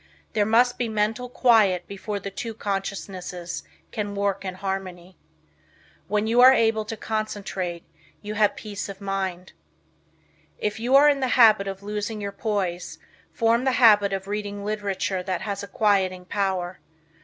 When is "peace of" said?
8.55-8.99